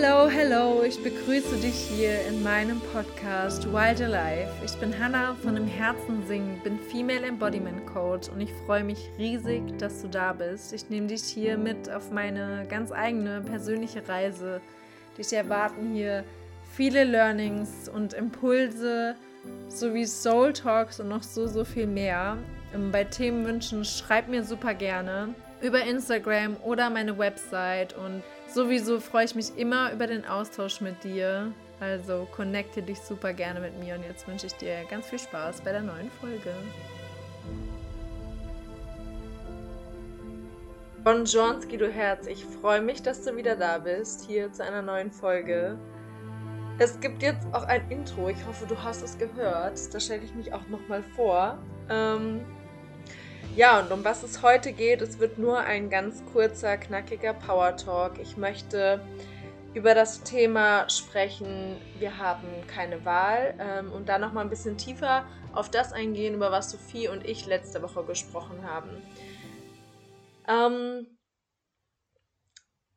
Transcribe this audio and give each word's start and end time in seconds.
Hello, 0.00 0.28
hello, 0.28 0.84
ich 0.84 1.02
begrüße 1.02 1.56
dich 1.56 1.74
hier 1.74 2.24
in 2.28 2.40
meinem 2.44 2.80
Podcast 2.92 3.66
Wild 3.72 4.00
Alive. 4.00 4.48
Ich 4.64 4.76
bin 4.76 4.96
Hannah 4.96 5.34
von 5.42 5.56
dem 5.56 5.66
Herzen 5.66 6.24
singen, 6.28 6.60
bin 6.62 6.78
Female 6.78 7.26
Embodiment 7.26 7.84
Coach 7.84 8.28
und 8.28 8.40
ich 8.40 8.52
freue 8.64 8.84
mich 8.84 9.10
riesig, 9.18 9.76
dass 9.78 10.00
du 10.00 10.06
da 10.06 10.32
bist. 10.34 10.72
Ich 10.72 10.88
nehme 10.88 11.08
dich 11.08 11.24
hier 11.24 11.58
mit 11.58 11.90
auf 11.90 12.12
meine 12.12 12.64
ganz 12.70 12.92
eigene 12.92 13.40
persönliche 13.40 14.08
Reise. 14.08 14.60
Dich 15.18 15.32
erwarten 15.32 15.92
hier 15.92 16.22
viele 16.76 17.02
Learnings 17.02 17.88
und 17.88 18.12
Impulse 18.12 19.16
sowie 19.66 20.06
Soul 20.06 20.52
Talks 20.52 21.00
und 21.00 21.08
noch 21.08 21.24
so, 21.24 21.48
so 21.48 21.64
viel 21.64 21.88
mehr. 21.88 22.38
Ähm, 22.72 22.92
bei 22.92 23.02
Themenwünschen 23.02 23.84
schreib 23.84 24.28
mir 24.28 24.44
super 24.44 24.74
gerne 24.74 25.34
über 25.60 25.82
Instagram 25.82 26.56
oder 26.62 26.88
meine 26.88 27.18
Website 27.18 27.96
und 27.96 28.22
Sowieso 28.52 28.98
freue 28.98 29.26
ich 29.26 29.34
mich 29.34 29.56
immer 29.58 29.92
über 29.92 30.06
den 30.06 30.24
Austausch 30.24 30.80
mit 30.80 31.04
dir. 31.04 31.52
Also 31.80 32.26
connecte 32.34 32.82
dich 32.82 32.98
super 33.00 33.32
gerne 33.34 33.60
mit 33.60 33.78
mir 33.78 33.94
und 33.94 34.04
jetzt 34.04 34.26
wünsche 34.26 34.46
ich 34.46 34.54
dir 34.54 34.84
ganz 34.90 35.06
viel 35.06 35.18
Spaß 35.18 35.60
bei 35.60 35.70
der 35.70 35.82
neuen 35.82 36.10
Folge. 36.10 36.52
Bonjourski, 41.04 41.76
du 41.76 41.88
Herz, 41.90 42.26
ich 42.26 42.44
freue 42.44 42.80
mich, 42.80 43.02
dass 43.02 43.22
du 43.22 43.36
wieder 43.36 43.54
da 43.54 43.78
bist, 43.78 44.26
hier 44.26 44.50
zu 44.52 44.64
einer 44.64 44.82
neuen 44.82 45.12
Folge. 45.12 45.78
Es 46.78 46.98
gibt 47.00 47.22
jetzt 47.22 47.46
auch 47.52 47.64
ein 47.64 47.90
Intro, 47.90 48.28
ich 48.28 48.46
hoffe, 48.46 48.66
du 48.66 48.82
hast 48.82 49.02
es 49.02 49.18
gehört. 49.18 49.78
Da 49.92 50.00
stelle 50.00 50.22
ich 50.22 50.34
mich 50.34 50.52
auch 50.52 50.66
nochmal 50.68 51.02
vor. 51.14 51.58
Ähm, 51.90 52.40
ja, 53.58 53.80
und 53.80 53.90
um 53.90 54.04
was 54.04 54.22
es 54.22 54.40
heute 54.42 54.72
geht, 54.72 55.02
es 55.02 55.18
wird 55.18 55.36
nur 55.36 55.58
ein 55.58 55.90
ganz 55.90 56.24
kurzer, 56.32 56.76
knackiger 56.76 57.34
Power 57.34 57.76
Talk. 57.76 58.20
Ich 58.20 58.36
möchte 58.36 59.04
über 59.74 59.96
das 59.96 60.22
Thema 60.22 60.88
sprechen, 60.88 61.76
wir 61.98 62.18
haben 62.18 62.46
keine 62.68 63.04
Wahl 63.04 63.54
ähm, 63.58 63.90
und 63.90 64.08
da 64.08 64.20
nochmal 64.20 64.44
ein 64.44 64.48
bisschen 64.48 64.78
tiefer 64.78 65.26
auf 65.52 65.68
das 65.72 65.92
eingehen, 65.92 66.34
über 66.34 66.52
was 66.52 66.70
Sophie 66.70 67.08
und 67.08 67.26
ich 67.26 67.46
letzte 67.46 67.82
Woche 67.82 68.04
gesprochen 68.04 68.62
haben. 68.62 69.02
Ähm, 70.46 71.18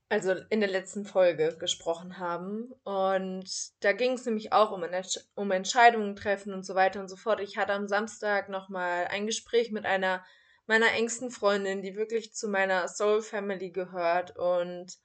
also 0.09 0.36
in 0.52 0.59
der 0.59 0.70
letzten 0.70 1.06
Folge 1.06 1.58
gesprochen 1.58 2.20
haben. 2.20 2.72
Und 2.84 3.50
da 3.84 3.94
ging 3.94 4.12
es 4.12 4.28
nämlich 4.28 4.54
auch 4.54 4.72
um, 4.72 4.86
um 5.34 5.50
Entscheidungen 5.50 6.16
treffen 6.16 6.54
und 6.54 6.67
so 6.67 6.76
weiter 6.76 7.00
und 7.00 7.09
so 7.09 7.16
fort. 7.16 7.39
Ich 7.39 7.58
hatte 7.58 7.73
am 7.73 7.88
Samstag 7.88 8.48
nochmal 8.50 9.08
ein 9.09 9.26
Gespräch 9.26 9.72
mit 9.72 9.88
einer 9.88 10.23
meiner 10.72 10.94
engsten 10.94 11.31
Freundin, 11.31 11.81
die 11.81 11.97
wirklich 11.97 12.33
zu 12.33 12.47
meiner 12.47 12.88
Soul 12.88 13.22
Family 13.22 13.72
gehört. 13.72 14.38
Und 14.38 14.97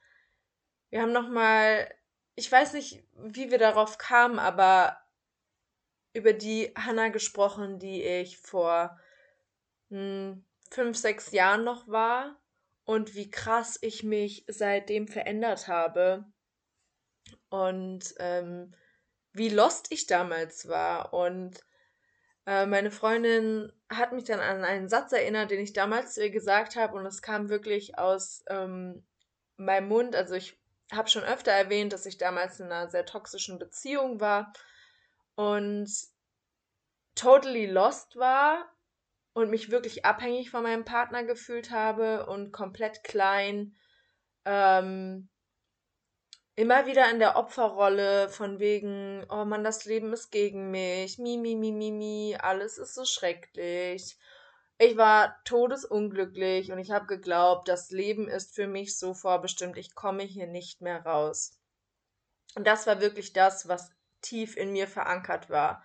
wir 0.91 1.03
haben 1.03 1.11
nochmal, 1.11 1.92
ich 2.36 2.50
weiß 2.53 2.75
nicht, 2.75 3.03
wie 3.14 3.50
wir 3.50 3.59
darauf 3.59 3.98
kamen, 3.98 4.39
aber 4.39 4.97
über 6.12 6.33
die 6.33 6.72
Hannah 6.78 7.09
gesprochen, 7.09 7.81
die 7.81 8.00
ich 8.00 8.39
vor 8.39 8.97
hm, 9.91 10.44
fünf, 10.70 10.97
sechs 10.97 11.33
Jahren 11.33 11.64
noch 11.64 11.89
war 11.89 12.41
und 12.84 13.17
wie 13.17 13.28
krass 13.28 13.77
ich 13.83 14.05
mich 14.05 14.44
seitdem 14.47 15.09
verändert 15.09 15.67
habe 15.67 16.27
und 17.48 18.14
ähm, 18.20 18.72
wie 19.33 19.48
lost 19.48 19.91
ich 19.91 20.06
damals 20.06 20.69
war 20.69 21.12
und 21.12 21.59
äh, 22.47 22.66
meine 22.66 22.91
Freundin 22.91 23.72
hat 23.91 24.12
mich 24.12 24.25
dann 24.25 24.41
an 24.41 24.64
einen 24.64 24.89
Satz 24.89 25.12
erinnert, 25.12 25.50
den 25.50 25.61
ich 25.61 25.72
damals 25.72 26.14
zu 26.14 26.25
ihr 26.25 26.30
gesagt 26.30 26.77
habe 26.77 26.97
und 26.97 27.05
es 27.05 27.22
kam 27.22 27.48
wirklich 27.48 27.98
aus 27.98 28.44
ähm, 28.48 29.05
meinem 29.56 29.88
Mund. 29.88 30.15
Also 30.15 30.34
ich 30.34 30.59
habe 30.93 31.09
schon 31.09 31.25
öfter 31.25 31.50
erwähnt, 31.53 31.93
dass 31.93 32.06
ich 32.06 32.19
damals 32.19 32.60
in 32.60 32.66
einer 32.66 32.88
sehr 32.88 33.04
toxischen 33.04 33.59
Beziehung 33.59 34.21
war 34.21 34.53
und 35.34 35.91
totally 37.16 37.66
lost 37.66 38.16
war 38.16 38.71
und 39.32 39.50
mich 39.50 39.71
wirklich 39.71 40.04
abhängig 40.04 40.50
von 40.50 40.62
meinem 40.62 40.84
Partner 40.84 41.25
gefühlt 41.25 41.71
habe 41.71 42.26
und 42.26 42.53
komplett 42.53 43.03
klein. 43.03 43.75
Ähm, 44.44 45.28
immer 46.56 46.87
wieder 46.87 47.11
in 47.11 47.19
der 47.19 47.37
Opferrolle 47.37 48.31
von 48.31 48.59
wegen, 48.59 49.25
oh 49.28 49.44
Mann, 49.44 49.62
das 49.62 49.84
Leben 49.84 50.12
ist 50.15 50.31
gegen 50.31 50.71
mich, 50.71 51.19
mi, 51.19 51.37
mi, 51.37 51.55
mi, 51.55 51.71
mi, 51.71 51.93
mi, 51.93 52.37
alles 52.41 52.78
ist 52.78 52.94
so 52.94 53.05
schrecklich. 53.05 54.19
Ich 54.78 54.97
war 54.97 55.43
todesunglücklich 55.45 56.72
und 56.72 56.78
ich 56.78 56.91
habe 56.91 57.06
geglaubt, 57.06 57.69
das 57.69 57.91
Leben 57.91 58.28
ist 58.28 58.55
für 58.55 58.66
mich 58.66 58.99
so 58.99 59.15
vorbestimmt, 59.15 59.77
ich 59.77 59.95
komme 59.95 60.22
hier 60.22 60.47
nicht 60.47 60.81
mehr 60.81 61.05
raus. 61.05 61.59
Und 62.55 62.66
das 62.66 62.87
war 62.87 63.00
wirklich 63.00 63.34
das, 63.34 63.69
was 63.69 63.91
tief 64.22 64.56
in 64.56 64.72
mir 64.72 64.89
verankert 64.89 65.50
war. 65.50 65.83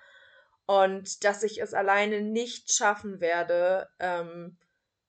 Und 0.65 1.25
dass 1.25 1.43
ich 1.43 1.61
es 1.61 1.73
alleine 1.73 2.21
nicht 2.21 2.71
schaffen 2.71 3.19
werde, 3.19 3.89
ähm, 3.99 4.57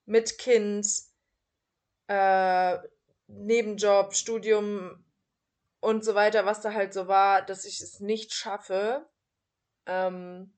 mit 0.07 0.39
Kind, 0.39 0.89
äh, 2.09 2.79
Nebenjob, 3.29 4.15
Studium, 4.15 5.05
und 5.83 6.05
so 6.05 6.15
weiter, 6.15 6.47
was 6.47 6.61
da 6.61 6.73
halt 6.73 6.95
so 6.95 7.09
war, 7.09 7.43
dass 7.43 7.65
ich 7.65 7.81
es 7.81 7.99
nicht 7.99 8.33
schaffe, 8.33 9.05
ähm, 9.87 10.55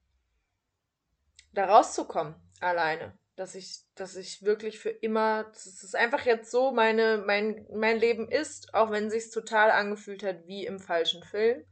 da 1.52 1.64
rauszukommen 1.64 2.34
alleine. 2.60 3.18
Dass 3.34 3.54
ich, 3.54 3.80
dass 3.94 4.16
ich 4.16 4.42
wirklich 4.42 4.78
für 4.78 4.90
immer, 4.90 5.44
dass 5.44 5.82
es 5.82 5.94
einfach 5.94 6.26
jetzt 6.26 6.50
so 6.50 6.72
meine, 6.72 7.24
mein, 7.26 7.66
mein 7.72 7.98
Leben 7.98 8.30
ist, 8.30 8.74
auch 8.74 8.90
wenn 8.90 9.06
es 9.06 9.14
sich 9.14 9.30
total 9.32 9.70
angefühlt 9.70 10.22
hat 10.22 10.46
wie 10.46 10.66
im 10.66 10.78
falschen 10.78 11.24
Film. 11.24 11.64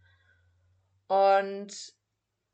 Und 1.06 1.94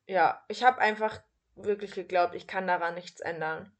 ja, 0.06 0.44
ich 0.48 0.64
habe 0.64 0.78
einfach 0.78 1.22
wirklich 1.54 1.92
geglaubt, 1.92 2.34
ich 2.34 2.48
kann 2.48 2.66
daran 2.66 2.96
nichts 2.96 3.20
ändern. 3.20 3.72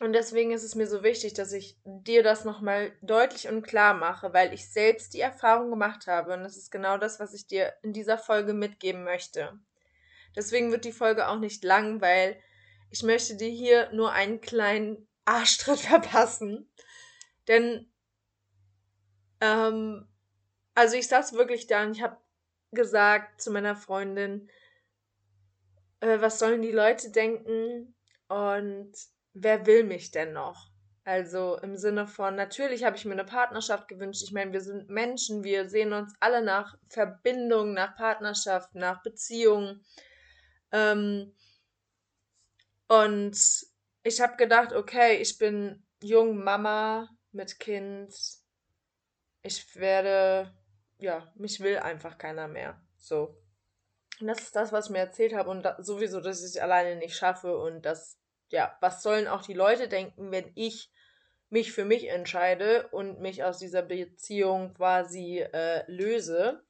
Und 0.00 0.12
deswegen 0.12 0.50
ist 0.50 0.64
es 0.64 0.74
mir 0.74 0.88
so 0.88 1.04
wichtig, 1.04 1.34
dass 1.34 1.52
ich 1.52 1.76
dir 1.84 2.24
das 2.24 2.44
nochmal 2.44 2.92
deutlich 3.00 3.46
und 3.48 3.62
klar 3.62 3.94
mache, 3.94 4.32
weil 4.32 4.52
ich 4.52 4.68
selbst 4.68 5.14
die 5.14 5.20
Erfahrung 5.20 5.70
gemacht 5.70 6.08
habe. 6.08 6.34
Und 6.34 6.42
das 6.42 6.56
ist 6.56 6.72
genau 6.72 6.98
das, 6.98 7.20
was 7.20 7.32
ich 7.32 7.46
dir 7.46 7.72
in 7.82 7.92
dieser 7.92 8.18
Folge 8.18 8.54
mitgeben 8.54 9.04
möchte. 9.04 9.56
Deswegen 10.34 10.72
wird 10.72 10.84
die 10.84 10.92
Folge 10.92 11.28
auch 11.28 11.38
nicht 11.38 11.62
lang, 11.62 12.00
weil 12.00 12.40
ich 12.90 13.04
möchte 13.04 13.36
dir 13.36 13.48
hier 13.48 13.90
nur 13.92 14.10
einen 14.10 14.40
kleinen 14.40 15.06
Arschtritt 15.24 15.78
verpassen. 15.80 16.68
Denn, 17.46 17.88
ähm, 19.40 20.08
also 20.74 20.96
ich 20.96 21.06
saß 21.06 21.34
wirklich 21.34 21.68
da 21.68 21.84
und 21.84 21.92
ich 21.92 22.02
habe 22.02 22.16
gesagt 22.72 23.40
zu 23.40 23.52
meiner 23.52 23.76
Freundin, 23.76 24.50
äh, 26.00 26.20
was 26.20 26.40
sollen 26.40 26.62
die 26.62 26.72
Leute 26.72 27.12
denken? 27.12 27.94
Und 28.26 28.92
wer 29.34 29.66
will 29.66 29.84
mich 29.84 30.10
denn 30.10 30.32
noch? 30.32 30.70
Also 31.04 31.58
im 31.58 31.76
Sinne 31.76 32.06
von, 32.06 32.34
natürlich 32.34 32.82
habe 32.82 32.96
ich 32.96 33.04
mir 33.04 33.12
eine 33.12 33.24
Partnerschaft 33.24 33.88
gewünscht. 33.88 34.22
Ich 34.22 34.32
meine, 34.32 34.52
wir 34.52 34.62
sind 34.62 34.88
Menschen, 34.88 35.44
wir 35.44 35.68
sehen 35.68 35.92
uns 35.92 36.14
alle 36.18 36.42
nach 36.42 36.78
Verbindung, 36.88 37.74
nach 37.74 37.94
Partnerschaft, 37.94 38.74
nach 38.74 39.02
Beziehung. 39.02 39.84
Ähm, 40.72 41.34
und 42.88 43.36
ich 44.02 44.20
habe 44.20 44.36
gedacht, 44.36 44.72
okay, 44.72 45.16
ich 45.16 45.36
bin 45.36 45.84
jung 46.02 46.42
Mama 46.42 47.10
mit 47.32 47.58
Kind. 47.60 48.14
Ich 49.42 49.76
werde, 49.76 50.54
ja, 50.98 51.30
mich 51.34 51.60
will 51.60 51.78
einfach 51.78 52.16
keiner 52.16 52.48
mehr. 52.48 52.80
So. 52.96 53.36
Und 54.20 54.28
das 54.28 54.40
ist 54.40 54.56
das, 54.56 54.72
was 54.72 54.86
ich 54.86 54.92
mir 54.92 55.00
erzählt 55.00 55.34
habe 55.34 55.50
und 55.50 55.64
da, 55.64 55.82
sowieso, 55.82 56.20
dass 56.20 56.40
ich 56.40 56.46
es 56.46 56.56
alleine 56.56 56.96
nicht 56.96 57.16
schaffe 57.16 57.58
und 57.58 57.84
dass 57.84 58.16
ja, 58.54 58.76
was 58.80 59.02
sollen 59.02 59.26
auch 59.26 59.42
die 59.42 59.52
Leute 59.52 59.88
denken, 59.88 60.30
wenn 60.30 60.50
ich 60.54 60.88
mich 61.50 61.72
für 61.72 61.84
mich 61.84 62.08
entscheide 62.08 62.86
und 62.88 63.20
mich 63.20 63.42
aus 63.42 63.58
dieser 63.58 63.82
Beziehung 63.82 64.74
quasi 64.74 65.40
äh, 65.40 65.82
löse. 65.90 66.64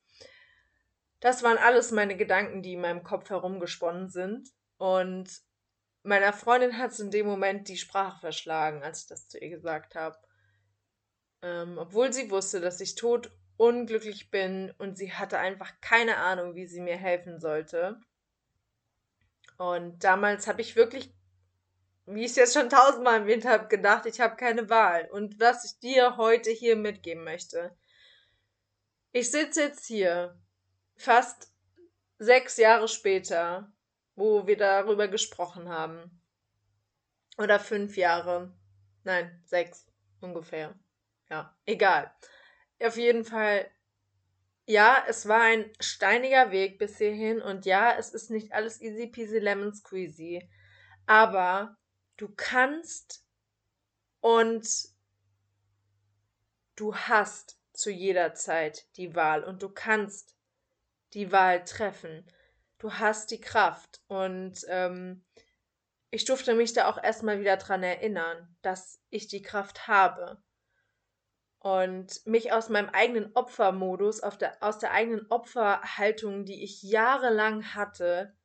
Das 1.20 1.42
waren 1.42 1.58
alles 1.58 1.90
meine 1.90 2.16
Gedanken, 2.16 2.62
die 2.62 2.72
in 2.72 2.81
meinem 2.81 3.02
Kopf 3.02 3.28
herumgesponnen 3.28 4.08
sind. 4.08 4.48
Und 4.78 5.42
meiner 6.02 6.32
Freundin 6.32 6.78
hat 6.78 6.92
es 6.92 7.00
in 7.00 7.10
dem 7.10 7.26
Moment 7.26 7.69
die 7.69 7.76
Sprache 7.76 8.19
verschlagen, 8.19 8.82
als 8.82 9.02
ich 9.02 9.08
das 9.08 9.28
zu 9.28 9.38
ihr 9.38 9.50
gesagt 9.50 9.94
habe. 9.94 10.16
Ähm, 11.42 11.76
obwohl 11.76 12.14
sie 12.14 12.30
wusste, 12.30 12.62
dass 12.62 12.80
ich 12.80 12.94
tot 12.94 13.30
unglücklich 13.58 14.30
bin 14.30 14.72
und 14.78 14.96
sie 14.96 15.12
hatte 15.12 15.38
einfach 15.38 15.70
keine 15.82 16.16
Ahnung, 16.16 16.54
wie 16.54 16.66
sie 16.66 16.80
mir 16.80 16.96
helfen 16.96 17.40
sollte. 17.40 18.00
Und 19.58 20.02
damals 20.02 20.46
habe 20.46 20.62
ich 20.62 20.76
wirklich 20.76 21.14
wie 22.06 22.24
ich 22.24 22.32
es 22.32 22.36
jetzt 22.36 22.54
schon 22.54 22.68
tausendmal 22.68 23.20
erwähnt 23.20 23.44
habe, 23.44 23.68
gedacht, 23.68 24.06
ich 24.06 24.20
habe 24.20 24.36
keine 24.36 24.68
Wahl. 24.68 25.08
Und 25.10 25.40
was 25.40 25.64
ich 25.64 25.78
dir 25.78 26.16
heute 26.16 26.50
hier 26.50 26.76
mitgeben 26.76 27.24
möchte. 27.24 27.76
Ich 29.12 29.30
sitze 29.30 29.62
jetzt 29.62 29.86
hier, 29.86 30.38
fast 30.96 31.52
sechs 32.18 32.56
Jahre 32.56 32.88
später, 32.88 33.72
wo 34.16 34.46
wir 34.46 34.56
darüber 34.56 35.08
gesprochen 35.08 35.68
haben. 35.68 36.20
Oder 37.38 37.58
fünf 37.58 37.96
Jahre. 37.96 38.52
Nein, 39.04 39.40
sechs 39.44 39.86
ungefähr. 40.20 40.74
Ja, 41.30 41.56
egal. 41.64 42.12
Auf 42.80 42.96
jeden 42.96 43.24
Fall 43.24 43.70
ja, 44.66 45.04
es 45.06 45.28
war 45.28 45.42
ein 45.42 45.70
steiniger 45.78 46.50
Weg 46.50 46.78
bis 46.78 46.96
hierhin 46.96 47.42
und 47.42 47.66
ja, 47.66 47.94
es 47.98 48.14
ist 48.14 48.30
nicht 48.30 48.52
alles 48.52 48.80
easy 48.80 49.06
peasy 49.08 49.38
lemon 49.38 49.74
squeezy. 49.74 50.48
Aber 51.06 51.76
du 52.16 52.28
kannst 52.34 53.25
und 54.20 54.69
du 56.76 56.94
hast 56.94 57.58
zu 57.72 57.90
jeder 57.90 58.34
Zeit 58.34 58.87
die 58.96 59.14
Wahl 59.14 59.44
und 59.44 59.62
du 59.62 59.69
kannst 59.69 60.37
die 61.12 61.32
Wahl 61.32 61.64
treffen. 61.64 62.26
Du 62.78 62.93
hast 62.93 63.31
die 63.31 63.40
Kraft 63.40 64.02
und 64.08 64.64
ähm, 64.69 65.25
ich 66.11 66.25
durfte 66.25 66.55
mich 66.55 66.72
da 66.72 66.88
auch 66.88 67.02
erstmal 67.02 67.40
wieder 67.40 67.56
dran 67.56 67.82
erinnern, 67.82 68.56
dass 68.62 69.00
ich 69.11 69.26
die 69.26 69.43
Kraft 69.43 69.88
habe 69.88 70.43
und 71.58 72.25
mich 72.26 72.52
aus 72.52 72.69
meinem 72.69 72.90
eigenen 72.90 73.34
Opfermodus, 73.34 74.20
der, 74.38 74.62
aus 74.62 74.78
der 74.78 74.93
eigenen 74.93 75.26
Opferhaltung, 75.31 76.44
die 76.44 76.62
ich 76.62 76.82
jahrelang 76.82 77.75
hatte, 77.75 78.37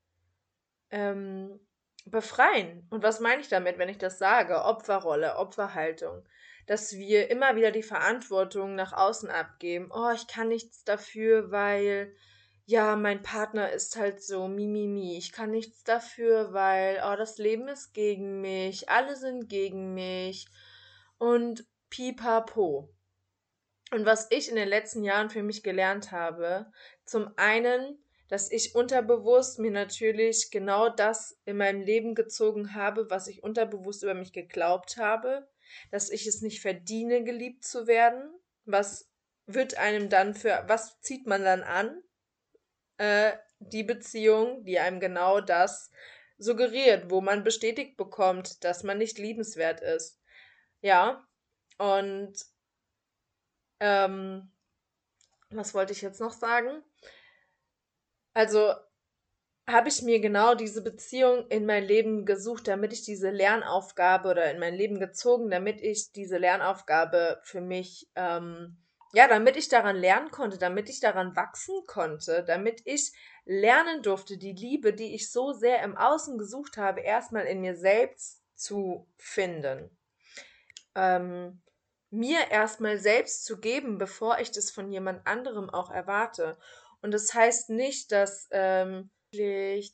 ähm, 0.90 1.60
befreien. 2.06 2.88
Und 2.90 3.04
was 3.04 3.20
meine 3.20 3.42
ich 3.42 3.50
damit, 3.50 3.78
wenn 3.78 3.90
ich 3.90 3.98
das 3.98 4.20
sage? 4.20 4.64
Opferrolle, 4.64 5.38
Opferhaltung. 5.38 6.24
Dass 6.66 6.94
wir 6.94 7.32
immer 7.32 7.56
wieder 7.56 7.72
die 7.72 7.84
Verantwortung 7.84 8.76
nach 8.76 8.94
außen 8.94 9.30
abgeben. 9.30 9.90
Oh, 9.92 10.12
ich 10.14 10.28
kann 10.28 10.50
nichts 10.50 10.84
dafür, 10.84 11.52
weil 11.52 12.16
ja, 12.66 12.96
mein 12.96 13.24
Partner 13.24 13.72
ist 13.72 13.96
halt 13.96 14.22
so 14.22 14.48
mimimi. 14.48 14.88
Mi, 14.88 14.88
mi. 14.88 15.18
Ich 15.18 15.32
kann 15.32 15.50
nichts 15.50 15.84
dafür, 15.84 16.54
weil 16.54 17.02
oh, 17.04 17.16
das 17.16 17.40
Leben 17.40 17.68
ist 17.68 17.94
gegen 17.94 18.42
mich. 18.42 18.90
Alle 18.90 19.16
sind 19.16 19.50
gegen 19.50 19.96
mich. 19.96 20.48
Und 21.18 21.66
pipapo. 21.90 22.94
Und 23.92 24.06
was 24.06 24.28
ich 24.30 24.50
in 24.50 24.56
den 24.56 24.68
letzten 24.68 25.04
Jahren 25.04 25.32
für 25.32 25.42
mich 25.42 25.64
gelernt 25.64 26.12
habe, 26.12 26.72
zum 27.06 27.32
einen, 27.38 27.98
dass 28.30 28.52
ich 28.52 28.76
unterbewusst 28.76 29.60
mir 29.60 29.72
natürlich 29.72 30.52
genau 30.52 30.88
das 30.88 31.38
in 31.46 31.58
meinem 31.58 31.82
Leben 31.82 32.16
gezogen 32.16 32.76
habe, 32.76 33.10
was 33.10 33.28
ich 33.28 33.44
unterbewusst 33.44 34.04
über 34.04 34.14
mich 34.14 34.32
geglaubt 34.32 34.98
habe, 34.98 35.50
dass 35.92 36.10
ich 36.10 36.28
es 36.28 36.42
nicht 36.42 36.62
verdiene, 36.62 37.24
geliebt 37.24 37.64
zu 37.64 37.88
werden. 37.88 38.32
Was 38.66 39.10
wird 39.48 39.78
einem 39.78 40.10
dann 40.10 40.36
für, 40.36 40.64
was 40.68 41.02
zieht 41.02 41.26
man 41.26 41.44
dann 41.44 41.64
an? 41.64 42.04
Äh, 42.98 43.34
die 43.60 43.84
Beziehung, 43.84 44.64
die 44.64 44.80
einem 44.80 45.00
genau 45.00 45.42
das 45.42 45.90
suggeriert, 46.38 47.10
wo 47.10 47.22
man 47.22 47.44
bestätigt 47.44 47.98
bekommt, 47.98 48.64
dass 48.64 48.84
man 48.84 49.00
nicht 49.00 49.18
liebenswert 49.18 49.82
ist. 49.82 50.22
Ja, 50.82 51.28
und 51.78 52.34
ähm, 53.80 54.52
was 55.50 55.74
wollte 55.74 55.94
ich 55.94 56.02
jetzt 56.02 56.22
noch 56.22 56.34
sagen? 56.34 56.84
Also 58.40 58.74
habe 59.68 59.90
ich 59.90 60.02
mir 60.02 60.22
genau 60.22 60.56
diese 60.56 60.82
Beziehung 60.82 61.46
in 61.50 61.66
mein 61.66 61.84
Leben 61.84 62.26
gesucht, 62.26 62.70
damit 62.70 62.94
ich 62.94 63.04
diese 63.04 63.32
Lernaufgabe 63.32 64.30
oder 64.30 64.50
in 64.50 64.60
mein 64.60 64.76
Leben 64.76 64.98
gezogen, 64.98 65.50
damit 65.50 65.82
ich 65.82 66.14
diese 66.14 66.38
Lernaufgabe 66.38 67.42
für 67.44 67.60
mich, 67.60 68.10
ähm, 68.16 68.78
ja, 69.12 69.28
damit 69.28 69.58
ich 69.58 69.68
daran 69.68 69.98
lernen 69.98 70.32
konnte, 70.32 70.58
damit 70.58 70.88
ich 70.88 71.02
daran 71.02 71.36
wachsen 71.36 71.84
konnte, 71.86 72.46
damit 72.48 72.82
ich 72.86 73.12
lernen 73.44 74.04
durfte, 74.04 74.38
die 74.38 74.54
Liebe, 74.54 74.94
die 74.94 75.14
ich 75.16 75.30
so 75.30 75.52
sehr 75.52 75.84
im 75.84 75.98
Außen 75.98 76.38
gesucht 76.38 76.78
habe, 76.78 77.02
erstmal 77.02 77.44
in 77.46 77.60
mir 77.60 77.76
selbst 77.76 78.42
zu 78.56 79.06
finden. 79.18 79.90
Ähm, 80.96 81.62
mir 82.10 82.52
erstmal 82.52 83.00
selbst 83.00 83.44
zu 83.44 83.60
geben, 83.60 83.98
bevor 83.98 84.40
ich 84.40 84.52
das 84.52 84.72
von 84.72 84.90
jemand 84.94 85.28
anderem 85.28 85.70
auch 85.70 85.92
erwarte. 85.92 86.58
Und 87.02 87.12
das 87.12 87.34
heißt 87.34 87.70
nicht, 87.70 88.12
dass 88.12 88.48
ähm, 88.52 89.10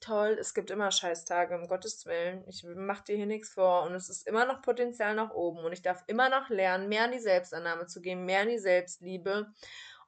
toll, 0.02 0.38
es 0.40 0.54
gibt 0.54 0.72
immer 0.72 0.92
Scheißtage, 0.92 1.56
um 1.56 1.68
Gottes 1.68 2.06
Willen. 2.06 2.44
Ich 2.48 2.66
mach 2.75 3.02
dir 3.02 3.16
hier 3.16 3.25
nichts 3.25 3.50
vor 3.50 3.84
und 3.84 3.94
es 3.94 4.10
ist 4.10 4.28
immer 4.28 4.46
noch 4.46 4.62
Potenzial 4.62 5.13
nach 5.13 5.31
oben 5.31 5.60
und 5.60 5.74
ich 5.74 5.81
darf 5.81 6.04
immer 6.07 6.30
noch 6.30 6.50
lernen, 6.50 6.88
mehr 6.88 7.06
in 7.06 7.12
die 7.12 7.19
Selbstannahme 7.19 7.86
zu 7.86 8.02
gehen, 8.02 8.25
mehr 8.25 8.44
in 8.44 8.50
die 8.50 8.60
Selbstliebe 8.60 9.52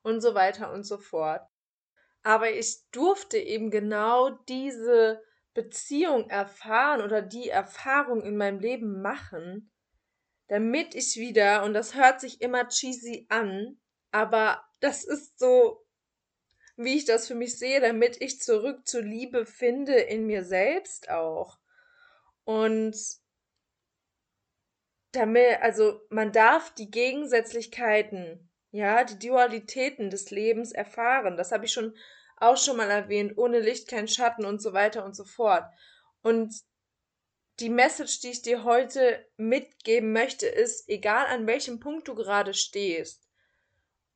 und 0.02 0.22
so 0.22 0.34
weiter 0.34 0.72
und 0.72 0.84
so 0.84 0.98
fort. 0.98 1.42
Aber 2.24 2.52
ich 2.52 2.78
durfte 2.92 3.38
eben 3.38 3.70
genau 3.70 4.30
diese 4.48 5.22
Beziehung 5.54 6.30
erfahren 6.30 7.02
oder 7.02 7.22
die 7.22 7.50
Erfahrung 7.50 8.24
in 8.24 8.38
meinem 8.38 8.60
Leben 8.60 9.02
machen, 9.02 9.72
damit 10.48 10.96
ich 10.96 11.16
wieder, 11.18 11.64
und 11.64 11.74
das 11.74 11.96
hört 11.96 12.22
sich 12.22 12.42
immer 12.42 12.68
cheesy 12.68 13.26
an, 13.30 13.80
aber 14.12 14.64
das 14.80 15.04
ist 15.04 15.40
so, 15.40 15.86
wie 16.78 16.96
ich 16.96 17.06
das 17.06 17.28
für 17.28 17.36
mich 17.36 17.58
sehe, 17.58 17.82
damit 17.82 18.22
ich 18.22 18.40
zurück 18.40 18.88
zur 18.88 19.02
Liebe 19.02 19.46
finde 19.46 19.96
in 19.96 20.26
mir 20.28 20.44
selbst 20.44 21.10
auch. 21.10 21.58
Und 22.44 22.96
damit, 25.12 25.62
also 25.62 26.00
man 26.10 26.32
darf 26.32 26.74
die 26.76 26.92
Gegensätzlichkeiten, 26.92 28.50
ja, 28.72 29.04
die 29.04 29.18
Dualitäten 29.18 30.12
des 30.12 30.30
Lebens 30.30 30.72
erfahren. 30.72 31.36
Das 31.36 31.52
habe 31.52 31.66
ich 31.66 31.74
schon 31.74 31.96
auch 32.38 32.58
schon 32.58 32.78
mal 32.78 32.90
erwähnt, 32.90 33.38
ohne 33.38 33.60
Licht 33.60 33.88
kein 33.88 34.08
Schatten 34.08 34.46
und 34.46 34.62
so 34.62 34.74
weiter 34.74 35.04
und 35.04 35.16
so 35.16 35.26
fort. 35.26 35.66
Und 36.22 36.54
die 37.60 37.70
Message, 37.70 38.20
die 38.20 38.30
ich 38.30 38.44
dir 38.44 38.64
heute 38.64 39.26
mitgeben 39.36 40.14
möchte, 40.14 40.46
ist, 40.46 40.88
egal 40.88 41.26
an 41.26 41.48
welchem 41.48 41.80
Punkt 41.80 42.08
du 42.08 42.14
gerade 42.14 42.54
stehst, 42.54 43.28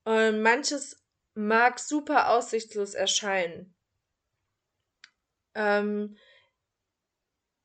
und 0.04 0.42
manches 0.42 1.01
mag 1.34 1.80
super 1.80 2.30
aussichtslos 2.30 2.94
erscheinen. 2.94 3.76
Ähm, 5.56 6.18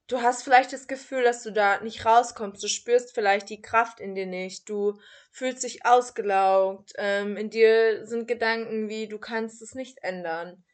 du 0.08 0.22
hast 0.22 0.42
vielleicht 0.42 0.72
das 0.72 0.88
Gefühl, 0.88 1.22
dass 1.22 1.42
du 1.42 1.52
da 1.52 1.80
nicht 1.80 2.04
rauskommst. 2.04 2.62
Du 2.62 2.68
spürst 2.68 3.14
vielleicht 3.14 3.48
die 3.50 3.62
Kraft 3.62 4.00
in 4.00 4.14
dir 4.14 4.26
nicht. 4.26 4.68
Du 4.68 4.98
fühlst 5.30 5.64
dich 5.64 5.84
ausgelaugt. 5.86 6.92
Ähm, 6.96 7.36
in 7.36 7.50
dir 7.50 8.06
sind 8.06 8.28
Gedanken 8.28 8.88
wie, 8.88 9.08
du 9.08 9.18
kannst 9.18 9.62
es 9.62 9.74
nicht 9.74 9.98
ändern. 10.02 10.64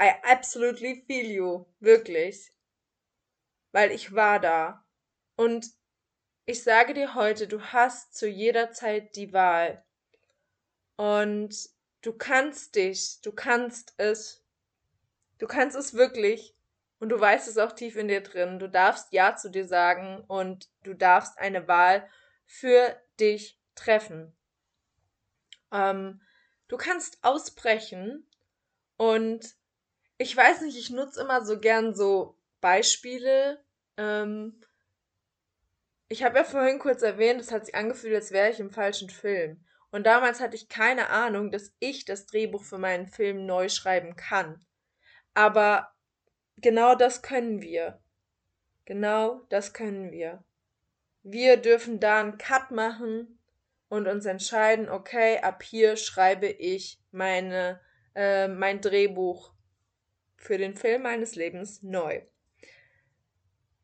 I 0.00 0.10
absolutely 0.22 1.04
feel 1.06 1.30
you. 1.30 1.66
Wirklich 1.80 2.52
weil 3.72 3.90
ich 3.90 4.14
war 4.14 4.38
da. 4.38 4.84
Und 5.36 5.66
ich 6.44 6.62
sage 6.62 6.94
dir 6.94 7.14
heute, 7.14 7.48
du 7.48 7.60
hast 7.60 8.14
zu 8.14 8.28
jeder 8.28 8.70
Zeit 8.70 9.16
die 9.16 9.32
Wahl. 9.32 9.84
Und 10.96 11.54
du 12.02 12.12
kannst 12.12 12.74
dich, 12.74 13.20
du 13.22 13.32
kannst 13.32 13.94
es, 13.96 14.44
du 15.38 15.46
kannst 15.46 15.76
es 15.76 15.94
wirklich. 15.94 16.54
Und 16.98 17.08
du 17.08 17.18
weißt 17.18 17.48
es 17.48 17.58
auch 17.58 17.72
tief 17.72 17.96
in 17.96 18.06
dir 18.06 18.20
drin. 18.20 18.60
Du 18.60 18.68
darfst 18.68 19.12
Ja 19.12 19.34
zu 19.34 19.50
dir 19.50 19.66
sagen 19.66 20.22
und 20.28 20.68
du 20.84 20.94
darfst 20.94 21.36
eine 21.36 21.66
Wahl 21.66 22.08
für 22.46 22.96
dich 23.18 23.58
treffen. 23.74 24.32
Ähm, 25.72 26.20
du 26.68 26.76
kannst 26.76 27.18
ausbrechen 27.22 28.24
und 28.98 29.56
ich 30.16 30.36
weiß 30.36 30.60
nicht, 30.60 30.78
ich 30.78 30.90
nutze 30.90 31.20
immer 31.20 31.44
so 31.44 31.58
gern 31.58 31.92
so 31.92 32.38
Beispiele. 32.60 33.60
Ähm, 33.96 34.60
ich 36.06 36.22
habe 36.22 36.38
ja 36.38 36.44
vorhin 36.44 36.78
kurz 36.78 37.02
erwähnt, 37.02 37.40
es 37.40 37.50
hat 37.50 37.66
sich 37.66 37.74
angefühlt, 37.74 38.14
als 38.14 38.30
wäre 38.30 38.50
ich 38.50 38.60
im 38.60 38.70
falschen 38.70 39.10
Film. 39.10 39.64
Und 39.92 40.04
damals 40.04 40.40
hatte 40.40 40.56
ich 40.56 40.68
keine 40.68 41.10
Ahnung, 41.10 41.50
dass 41.50 41.72
ich 41.78 42.06
das 42.06 42.26
Drehbuch 42.26 42.64
für 42.64 42.78
meinen 42.78 43.06
Film 43.06 43.44
neu 43.46 43.68
schreiben 43.68 44.16
kann. 44.16 44.64
Aber 45.34 45.92
genau 46.56 46.94
das 46.94 47.22
können 47.22 47.60
wir. 47.60 48.00
Genau 48.86 49.44
das 49.50 49.74
können 49.74 50.10
wir. 50.10 50.42
Wir 51.22 51.58
dürfen 51.58 52.00
da 52.00 52.20
einen 52.20 52.38
Cut 52.38 52.70
machen 52.70 53.38
und 53.88 54.08
uns 54.08 54.24
entscheiden, 54.24 54.88
okay, 54.88 55.38
ab 55.38 55.62
hier 55.62 55.96
schreibe 55.96 56.46
ich 56.46 56.98
meine, 57.10 57.78
äh, 58.14 58.48
mein 58.48 58.80
Drehbuch 58.80 59.52
für 60.36 60.56
den 60.56 60.74
Film 60.74 61.02
meines 61.02 61.36
Lebens 61.36 61.82
neu. 61.82 62.22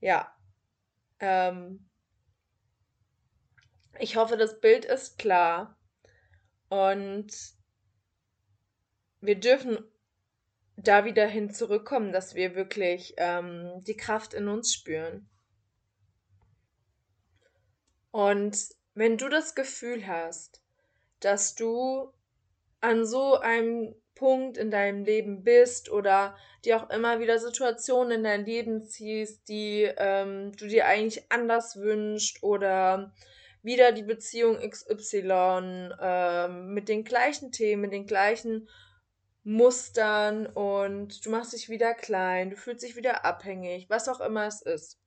Ja. 0.00 0.35
Ähm, 1.21 1.87
ich 4.00 4.17
hoffe, 4.17 4.38
das 4.38 4.61
Bild 4.61 4.87
ist 4.87 5.19
klar. 5.19 5.77
Und 6.68 7.32
wir 9.20 9.40
dürfen 9.40 9.78
da 10.76 11.04
wieder 11.04 11.26
hin 11.26 11.50
zurückkommen, 11.50 12.12
dass 12.12 12.34
wir 12.34 12.54
wirklich 12.54 13.14
ähm, 13.16 13.82
die 13.84 13.96
Kraft 13.96 14.34
in 14.34 14.48
uns 14.48 14.72
spüren. 14.72 15.28
Und 18.10 18.56
wenn 18.94 19.16
du 19.16 19.28
das 19.28 19.54
Gefühl 19.54 20.06
hast, 20.06 20.62
dass 21.20 21.54
du 21.54 22.12
an 22.80 23.04
so 23.04 23.34
einem 23.34 23.94
Punkt 24.14 24.56
in 24.56 24.70
deinem 24.70 25.04
Leben 25.04 25.44
bist 25.44 25.90
oder 25.90 26.37
dir 26.64 26.76
auch 26.76 26.90
immer 26.90 27.20
wieder 27.20 27.38
Situationen 27.38 28.18
in 28.18 28.25
dein 28.25 28.44
Leben 28.44 28.84
ziehst, 28.84 29.48
die 29.48 29.88
ähm, 29.96 30.52
du 30.56 30.66
dir 30.66 30.87
eigentlich 30.87 31.30
anders 31.30 31.76
wünschst 31.76 32.42
oder 32.42 33.12
wieder 33.62 33.93
die 33.93 34.03
Beziehung 34.03 34.59
XY 34.59 35.91
äh, 36.00 36.49
mit 36.49 36.88
den 36.88 37.05
gleichen 37.05 37.53
Themen, 37.53 37.83
mit 37.83 37.93
den 37.93 38.07
gleichen 38.07 38.69
Mustern 39.45 40.47
und 40.47 41.25
du 41.25 41.31
machst 41.31 41.55
dich 41.55 41.69
wieder 41.69 41.95
klein, 41.95 42.50
du 42.50 42.57
fühlst 42.57 42.83
dich 42.83 42.97
wieder 42.97 43.25
abhängig, 43.25 43.88
was 43.88 44.09
auch 44.09 44.21
immer 44.21 44.47
es 44.47 44.61
ist. 44.61 44.99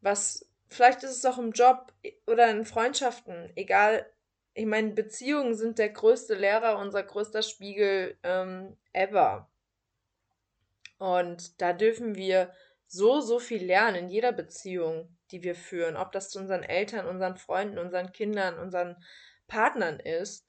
Was, 0.00 0.48
vielleicht 0.68 1.02
ist 1.02 1.10
es 1.16 1.24
auch 1.24 1.38
im 1.38 1.52
Job 1.52 1.92
oder 2.26 2.50
in 2.50 2.64
Freundschaften, 2.64 3.52
egal. 3.54 4.10
Ich 4.54 4.64
meine, 4.64 4.92
Beziehungen 4.92 5.54
sind 5.54 5.78
der 5.78 5.90
größte 5.90 6.34
Lehrer, 6.34 6.78
unser 6.78 7.02
größter 7.02 7.42
Spiegel 7.42 8.16
ähm, 8.22 8.78
ever. 8.94 9.50
Und 10.98 11.60
da 11.60 11.74
dürfen 11.74 12.14
wir 12.14 12.50
so, 12.86 13.20
so 13.20 13.38
viel 13.38 13.62
lernen 13.62 14.04
in 14.04 14.08
jeder 14.08 14.32
Beziehung, 14.32 15.15
die 15.30 15.42
wir 15.42 15.54
führen. 15.54 15.96
Ob 15.96 16.12
das 16.12 16.30
zu 16.30 16.38
unseren 16.38 16.62
Eltern, 16.62 17.06
unseren 17.06 17.36
Freunden, 17.36 17.78
unseren 17.78 18.12
Kindern, 18.12 18.58
unseren 18.58 18.96
Partnern 19.46 20.00
ist. 20.00 20.46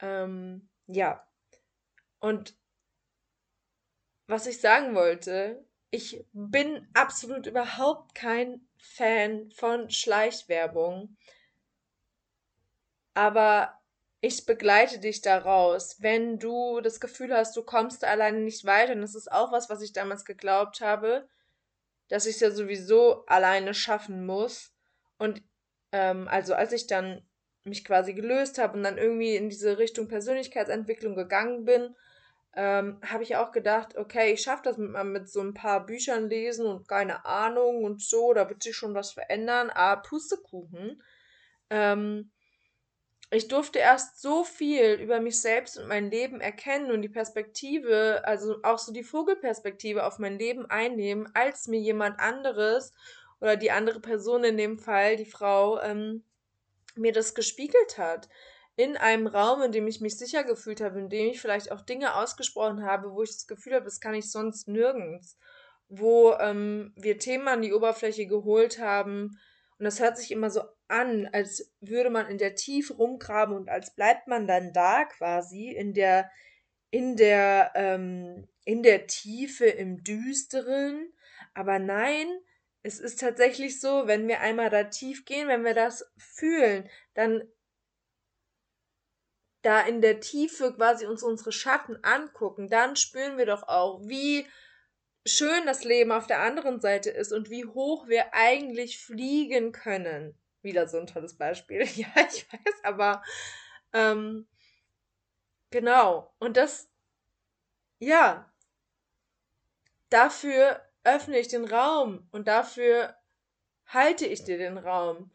Ähm, 0.00 0.68
ja. 0.86 1.26
Und 2.18 2.56
was 4.26 4.46
ich 4.46 4.60
sagen 4.60 4.94
wollte, 4.94 5.64
ich 5.90 6.24
bin 6.32 6.88
absolut 6.94 7.46
überhaupt 7.46 8.14
kein 8.14 8.68
Fan 8.78 9.50
von 9.50 9.90
Schleichwerbung. 9.90 11.16
Aber 13.14 13.76
ich 14.20 14.46
begleite 14.46 14.98
dich 14.98 15.20
daraus, 15.20 16.00
wenn 16.00 16.38
du 16.38 16.80
das 16.80 17.00
Gefühl 17.00 17.34
hast, 17.34 17.56
du 17.56 17.62
kommst 17.62 18.04
alleine 18.04 18.38
nicht 18.38 18.64
weiter. 18.64 18.92
Und 18.92 19.00
das 19.00 19.14
ist 19.14 19.32
auch 19.32 19.50
was, 19.50 19.68
was 19.68 19.82
ich 19.82 19.92
damals 19.92 20.24
geglaubt 20.24 20.80
habe, 20.80 21.28
dass 22.10 22.26
ich 22.26 22.34
es 22.34 22.40
ja 22.40 22.50
sowieso 22.50 23.24
alleine 23.26 23.72
schaffen 23.72 24.26
muss. 24.26 24.74
Und 25.16 25.42
ähm, 25.92 26.28
also 26.28 26.54
als 26.54 26.72
ich 26.72 26.86
dann 26.86 27.22
mich 27.64 27.84
quasi 27.84 28.12
gelöst 28.14 28.58
habe 28.58 28.76
und 28.76 28.82
dann 28.82 28.98
irgendwie 28.98 29.36
in 29.36 29.48
diese 29.48 29.78
Richtung 29.78 30.08
Persönlichkeitsentwicklung 30.08 31.14
gegangen 31.14 31.64
bin, 31.64 31.94
ähm, 32.54 33.00
habe 33.06 33.22
ich 33.22 33.36
auch 33.36 33.52
gedacht, 33.52 33.96
okay, 33.96 34.32
ich 34.32 34.42
schaffe 34.42 34.62
das 34.64 34.76
mit, 34.76 34.92
mit 35.04 35.28
so 35.28 35.40
ein 35.40 35.54
paar 35.54 35.86
Büchern 35.86 36.28
lesen 36.28 36.66
und 36.66 36.88
keine 36.88 37.24
Ahnung 37.24 37.84
und 37.84 38.02
so, 38.02 38.34
da 38.34 38.48
wird 38.48 38.62
sich 38.62 38.74
schon 38.74 38.94
was 38.94 39.12
verändern, 39.12 39.70
aber 39.70 40.02
Pustekuchen. 40.02 41.02
Ähm, 41.70 42.32
ich 43.30 43.46
durfte 43.46 43.78
erst 43.78 44.20
so 44.20 44.42
viel 44.42 44.94
über 44.94 45.20
mich 45.20 45.40
selbst 45.40 45.78
und 45.78 45.86
mein 45.86 46.10
Leben 46.10 46.40
erkennen 46.40 46.90
und 46.90 47.02
die 47.02 47.08
Perspektive, 47.08 48.22
also 48.24 48.56
auch 48.64 48.78
so 48.78 48.92
die 48.92 49.04
Vogelperspektive 49.04 50.04
auf 50.04 50.18
mein 50.18 50.38
Leben 50.38 50.66
einnehmen, 50.66 51.30
als 51.34 51.68
mir 51.68 51.78
jemand 51.78 52.18
anderes 52.18 52.92
oder 53.40 53.56
die 53.56 53.70
andere 53.70 54.00
Person 54.00 54.42
in 54.42 54.56
dem 54.56 54.78
Fall, 54.78 55.16
die 55.16 55.24
Frau, 55.24 55.80
ähm, 55.80 56.24
mir 56.96 57.12
das 57.12 57.34
gespiegelt 57.34 57.98
hat. 57.98 58.28
In 58.74 58.96
einem 58.96 59.28
Raum, 59.28 59.62
in 59.62 59.72
dem 59.72 59.86
ich 59.86 60.00
mich 60.00 60.18
sicher 60.18 60.42
gefühlt 60.42 60.80
habe, 60.80 60.98
in 60.98 61.08
dem 61.08 61.28
ich 61.28 61.40
vielleicht 61.40 61.70
auch 61.70 61.82
Dinge 61.82 62.16
ausgesprochen 62.16 62.84
habe, 62.84 63.12
wo 63.12 63.22
ich 63.22 63.30
das 63.30 63.46
Gefühl 63.46 63.74
habe, 63.74 63.84
das 63.84 64.00
kann 64.00 64.14
ich 64.14 64.30
sonst 64.30 64.66
nirgends. 64.66 65.38
Wo 65.88 66.32
ähm, 66.34 66.92
wir 66.96 67.18
Themen 67.18 67.46
an 67.46 67.62
die 67.62 67.74
Oberfläche 67.74 68.26
geholt 68.26 68.78
haben. 68.78 69.38
Und 69.80 69.84
das 69.84 69.98
hört 69.98 70.18
sich 70.18 70.30
immer 70.30 70.50
so 70.50 70.60
an, 70.88 71.26
als 71.32 71.72
würde 71.80 72.10
man 72.10 72.28
in 72.28 72.36
der 72.36 72.54
Tiefe 72.54 72.92
rumgraben 72.92 73.56
und 73.56 73.70
als 73.70 73.94
bleibt 73.94 74.28
man 74.28 74.46
dann 74.46 74.74
da 74.74 75.06
quasi 75.06 75.70
in 75.70 75.94
der, 75.94 76.30
in 76.90 77.16
der, 77.16 77.72
ähm, 77.74 78.46
in 78.66 78.82
der 78.82 79.06
Tiefe, 79.06 79.64
im 79.64 80.04
Düsteren. 80.04 81.10
Aber 81.54 81.78
nein, 81.78 82.26
es 82.82 83.00
ist 83.00 83.20
tatsächlich 83.20 83.80
so, 83.80 84.06
wenn 84.06 84.28
wir 84.28 84.40
einmal 84.40 84.68
da 84.68 84.84
tief 84.84 85.24
gehen, 85.24 85.48
wenn 85.48 85.64
wir 85.64 85.72
das 85.72 86.04
fühlen, 86.18 86.86
dann 87.14 87.42
da 89.62 89.80
in 89.80 90.02
der 90.02 90.20
Tiefe 90.20 90.74
quasi 90.74 91.06
uns 91.06 91.22
unsere 91.22 91.52
Schatten 91.52 91.96
angucken, 92.02 92.68
dann 92.68 92.96
spüren 92.96 93.38
wir 93.38 93.46
doch 93.46 93.62
auch, 93.62 94.02
wie 94.02 94.46
schön 95.26 95.66
das 95.66 95.84
Leben 95.84 96.12
auf 96.12 96.26
der 96.26 96.40
anderen 96.40 96.80
Seite 96.80 97.10
ist 97.10 97.32
und 97.32 97.50
wie 97.50 97.64
hoch 97.64 98.08
wir 98.08 98.34
eigentlich 98.34 98.98
fliegen 98.98 99.72
können. 99.72 100.34
Wieder 100.62 100.88
so 100.88 100.98
ein 100.98 101.06
tolles 101.06 101.36
Beispiel. 101.36 101.80
Ja, 101.96 102.08
ich 102.16 102.50
weiß, 102.52 102.84
aber 102.84 103.22
ähm, 103.92 104.46
genau. 105.70 106.34
Und 106.38 106.56
das, 106.56 106.88
ja, 107.98 108.50
dafür 110.08 110.80
öffne 111.04 111.38
ich 111.38 111.48
den 111.48 111.64
Raum 111.64 112.26
und 112.30 112.48
dafür 112.48 113.16
halte 113.86 114.26
ich 114.26 114.44
dir 114.44 114.58
den 114.58 114.78
Raum, 114.78 115.30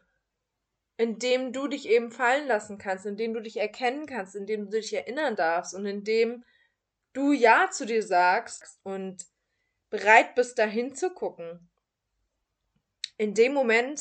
in 0.96 1.18
dem 1.18 1.52
du 1.52 1.68
dich 1.68 1.88
eben 1.88 2.10
fallen 2.10 2.46
lassen 2.46 2.78
kannst, 2.78 3.04
in 3.04 3.16
dem 3.16 3.34
du 3.34 3.40
dich 3.40 3.58
erkennen 3.58 4.06
kannst, 4.06 4.34
in 4.34 4.46
dem 4.46 4.66
du 4.66 4.78
dich 4.78 4.94
erinnern 4.94 5.36
darfst 5.36 5.74
und 5.74 5.84
in 5.86 6.04
dem 6.04 6.44
du 7.12 7.32
Ja 7.32 7.70
zu 7.70 7.84
dir 7.84 8.02
sagst 8.02 8.78
und 8.82 9.26
bereit 9.90 10.34
bist, 10.34 10.58
dahin 10.58 10.94
zu 10.94 11.10
gucken. 11.10 11.68
In 13.16 13.34
dem 13.34 13.54
Moment 13.54 14.00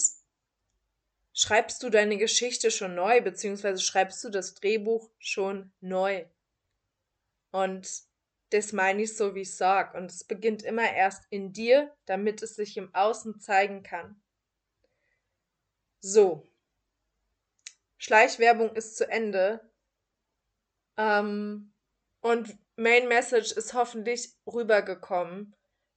schreibst 1.34 1.84
du 1.84 1.90
deine 1.90 2.18
Geschichte 2.18 2.72
schon 2.72 2.96
neu, 2.96 3.22
beziehungsweise 3.22 3.82
schreibst 3.82 4.24
du 4.24 4.30
das 4.30 4.56
Drehbuch 4.56 5.10
schon 5.20 5.72
neu. 5.82 6.26
Und 7.52 8.04
das 8.50 8.74
meine 8.74 9.04
ich 9.04 9.16
so, 9.16 9.36
wie 9.36 9.42
ich 9.42 9.56
sag. 9.56 9.96
Und 9.96 10.12
es 10.12 10.24
beginnt 10.24 10.64
immer 10.64 10.94
erst 10.94 11.26
in 11.30 11.54
dir, 11.54 11.94
damit 12.06 12.42
es 12.42 12.56
sich 12.56 12.78
im 12.78 12.94
Außen 12.94 13.40
zeigen 13.40 13.84
kann. 13.84 14.22
So. 16.00 16.48
Schleichwerbung 17.98 18.76
ist 18.76 18.98
zu 18.98 19.10
Ende. 19.10 19.60
Ähm, 20.98 21.74
und 22.22 22.58
Main 22.76 23.08
Message 23.08 23.52
ist 23.52 23.74
hoffentlich 23.74 24.34
rübergekommen. 24.46 25.56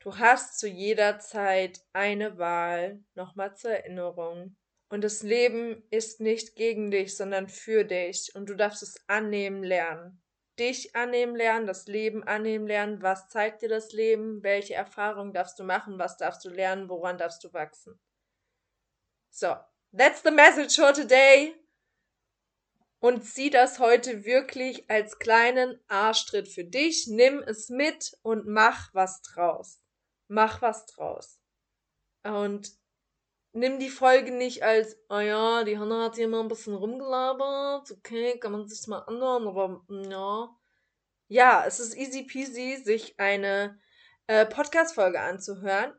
Du 0.08 0.16
hast 0.16 0.58
zu 0.58 0.66
jeder 0.66 1.18
Zeit 1.18 1.82
eine 1.92 2.38
Wahl. 2.38 3.04
Nochmal 3.14 3.54
zur 3.56 3.72
Erinnerung. 3.72 4.56
Und 4.88 5.04
das 5.04 5.22
Leben 5.22 5.86
ist 5.90 6.18
nicht 6.18 6.56
gegen 6.56 6.90
dich, 6.90 7.14
sondern 7.14 7.46
für 7.46 7.84
dich. 7.84 8.30
Und 8.34 8.48
du 8.48 8.54
darfst 8.54 8.82
es 8.82 8.96
annehmen 9.06 9.62
lernen. 9.62 10.22
Dich 10.58 10.96
annehmen 10.96 11.36
lernen, 11.36 11.66
das 11.66 11.88
Leben 11.88 12.24
annehmen 12.24 12.66
lernen. 12.66 13.02
Was 13.02 13.28
zeigt 13.28 13.60
dir 13.60 13.68
das 13.68 13.92
Leben? 13.92 14.42
Welche 14.42 14.72
Erfahrungen 14.72 15.34
darfst 15.34 15.58
du 15.58 15.64
machen? 15.64 15.98
Was 15.98 16.16
darfst 16.16 16.42
du 16.42 16.48
lernen? 16.48 16.88
Woran 16.88 17.18
darfst 17.18 17.44
du 17.44 17.52
wachsen? 17.52 18.00
So, 19.28 19.56
that's 19.94 20.22
the 20.22 20.30
message 20.30 20.74
for 20.74 20.94
today. 20.94 21.54
Und 22.98 23.26
sieh 23.26 23.50
das 23.50 23.78
heute 23.78 24.24
wirklich 24.24 24.88
als 24.88 25.18
kleinen 25.18 25.78
Arschtritt 25.88 26.48
für 26.48 26.64
dich. 26.64 27.08
Nimm 27.08 27.42
es 27.42 27.68
mit 27.68 28.16
und 28.22 28.46
mach 28.46 28.88
was 28.94 29.20
draus. 29.20 29.82
Mach 30.28 30.62
was 30.62 30.86
draus. 30.86 31.40
Und 32.22 32.70
nimm 33.52 33.78
die 33.78 33.90
Folge 33.90 34.32
nicht 34.32 34.62
als, 34.62 34.96
oh 35.08 35.18
ja, 35.18 35.64
die 35.64 35.78
Hanna 35.78 36.04
hat 36.04 36.16
hier 36.16 36.28
mal 36.28 36.40
ein 36.40 36.48
bisschen 36.48 36.74
rumgelabert, 36.74 37.90
okay, 37.90 38.38
kann 38.38 38.52
man 38.52 38.68
sich 38.68 38.86
mal 38.86 39.00
anhören, 39.00 39.48
aber 39.48 39.84
ja. 39.88 40.54
Ja, 41.28 41.64
es 41.66 41.78
ist 41.80 41.96
easy 41.96 42.22
peasy, 42.22 42.76
sich 42.82 43.18
eine 43.18 43.78
äh, 44.28 44.46
Podcast-Folge 44.46 45.20
anzuhören. 45.20 45.92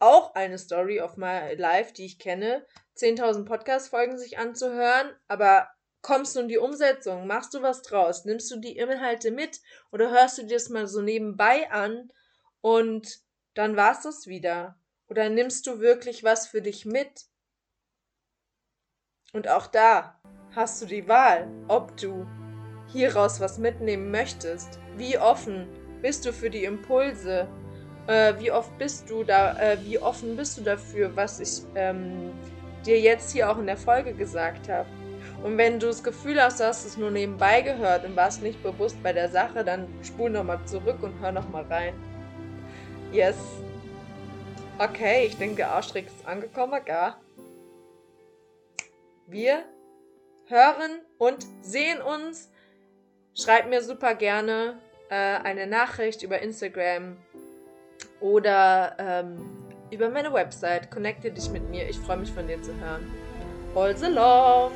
Auch 0.00 0.34
eine 0.34 0.58
Story 0.58 1.00
of 1.00 1.16
my 1.16 1.54
life, 1.54 1.92
die 1.92 2.06
ich 2.06 2.18
kenne. 2.18 2.66
10.000 2.96 3.44
Podcast-Folgen 3.44 4.18
sich 4.18 4.38
anzuhören, 4.38 5.14
aber 5.28 5.68
kommst 6.02 6.34
du 6.34 6.40
in 6.40 6.48
die 6.48 6.58
Umsetzung? 6.58 7.26
Machst 7.26 7.54
du 7.54 7.62
was 7.62 7.82
draus? 7.82 8.24
Nimmst 8.24 8.50
du 8.50 8.56
die 8.56 8.76
Inhalte 8.76 9.30
mit 9.30 9.60
oder 9.90 10.10
hörst 10.10 10.38
du 10.38 10.42
dir 10.42 10.56
das 10.56 10.68
mal 10.68 10.86
so 10.86 11.00
nebenbei 11.00 11.70
an 11.70 12.12
und 12.60 13.23
dann 13.54 13.76
war's 13.76 14.02
das 14.02 14.26
wieder? 14.26 14.76
Oder 15.08 15.28
nimmst 15.28 15.66
du 15.66 15.80
wirklich 15.80 16.24
was 16.24 16.46
für 16.46 16.62
dich 16.62 16.86
mit? 16.86 17.26
Und 19.32 19.48
auch 19.48 19.66
da 19.66 20.20
hast 20.54 20.80
du 20.80 20.86
die 20.86 21.08
Wahl, 21.08 21.48
ob 21.68 21.96
du 21.96 22.26
hieraus 22.92 23.40
was 23.40 23.58
mitnehmen 23.58 24.10
möchtest. 24.10 24.78
Wie 24.96 25.18
offen 25.18 25.68
bist 26.00 26.24
du 26.24 26.32
für 26.32 26.50
die 26.50 26.64
Impulse? 26.64 27.48
Äh, 28.06 28.34
wie 28.38 28.52
oft 28.52 28.76
bist 28.78 29.10
du 29.10 29.24
da, 29.24 29.58
äh, 29.58 29.78
wie 29.82 29.98
offen 29.98 30.36
bist 30.36 30.58
du 30.58 30.62
dafür, 30.62 31.14
was 31.16 31.40
ich 31.40 31.62
ähm, 31.74 32.32
dir 32.84 33.00
jetzt 33.00 33.32
hier 33.32 33.50
auch 33.50 33.58
in 33.58 33.66
der 33.66 33.76
Folge 33.76 34.12
gesagt 34.12 34.68
habe? 34.68 34.88
Und 35.42 35.58
wenn 35.58 35.80
du 35.80 35.88
das 35.88 36.02
Gefühl 36.02 36.40
hast, 36.40 36.60
du 36.60 36.64
hast 36.64 36.84
es 36.84 36.96
nur 36.96 37.10
nebenbei 37.10 37.60
gehört 37.60 38.04
und 38.04 38.16
warst 38.16 38.42
nicht 38.42 38.62
bewusst 38.62 39.02
bei 39.02 39.12
der 39.12 39.28
Sache, 39.28 39.64
dann 39.64 39.88
spul 40.02 40.30
nochmal 40.30 40.64
zurück 40.66 41.02
und 41.02 41.18
hör 41.20 41.32
nochmal 41.32 41.64
rein. 41.64 41.94
Yes. 43.14 43.36
Okay, 44.76 45.26
ich 45.26 45.38
denke, 45.38 45.54
der 45.54 45.70
Arschtrick 45.70 46.08
ist 46.08 46.26
angekommen, 46.26 46.80
gell? 46.84 47.14
Wir 49.28 49.62
hören 50.48 50.98
und 51.18 51.46
sehen 51.62 52.02
uns. 52.02 52.50
Schreib 53.36 53.68
mir 53.68 53.82
super 53.82 54.16
gerne 54.16 54.80
äh, 55.10 55.14
eine 55.14 55.68
Nachricht 55.68 56.24
über 56.24 56.40
Instagram 56.40 57.16
oder 58.18 58.96
ähm, 58.98 59.64
über 59.92 60.08
meine 60.08 60.32
Website. 60.32 60.90
Connecte 60.90 61.30
dich 61.30 61.48
mit 61.50 61.70
mir. 61.70 61.88
Ich 61.88 61.98
freue 61.98 62.16
mich 62.16 62.32
von 62.32 62.48
dir 62.48 62.60
zu 62.62 62.74
hören. 62.80 63.08
All 63.76 63.96
the 63.96 64.06
love! 64.06 64.72